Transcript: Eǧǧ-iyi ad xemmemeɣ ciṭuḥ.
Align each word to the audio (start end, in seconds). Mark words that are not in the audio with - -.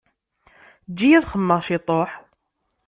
Eǧǧ-iyi 0.89 1.15
ad 1.19 1.27
xemmemeɣ 1.31 1.59
ciṭuḥ. 1.67 2.11